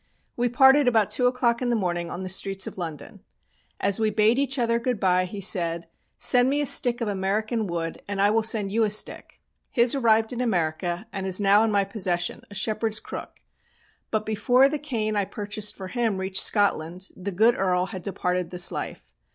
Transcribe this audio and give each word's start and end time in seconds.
We 0.35 0.49
parted 0.49 0.87
about 0.87 1.11
two 1.11 1.27
o'clock 1.27 1.61
in 1.61 1.69
the 1.69 1.75
morning 1.75 2.07
in 2.09 2.23
the 2.23 2.27
streets 2.27 2.65
of 2.65 2.79
London. 2.79 3.19
As 3.79 3.99
we 3.99 4.09
bade 4.09 4.39
each 4.39 4.57
other 4.57 4.79
good 4.79 4.99
bye 4.99 5.25
he 5.25 5.39
said, 5.39 5.87
"Send 6.17 6.49
me 6.49 6.59
a 6.59 6.65
stick 6.65 7.01
of 7.01 7.07
American 7.07 7.67
wood 7.67 8.01
and 8.07 8.19
I 8.19 8.31
will 8.31 8.41
send 8.41 8.71
you 8.71 8.81
a 8.81 8.89
stick." 8.89 9.39
His 9.69 9.93
arrived 9.93 10.33
in 10.33 10.41
America, 10.41 11.05
and 11.13 11.27
is 11.27 11.39
now 11.39 11.63
in 11.63 11.69
my 11.69 11.83
possession, 11.83 12.41
a 12.49 12.55
shepherd's 12.55 12.99
crook; 12.99 13.43
but 14.09 14.25
before 14.25 14.67
the 14.67 14.79
cane 14.79 15.15
I 15.15 15.25
purchased 15.25 15.75
for 15.75 15.89
him 15.89 16.17
reached 16.17 16.41
Scotland 16.41 17.09
the 17.15 17.31
good 17.31 17.53
Earl 17.55 17.85
had 17.85 18.01
departed 18.01 18.49
this 18.49 18.71
life. 18.71 19.13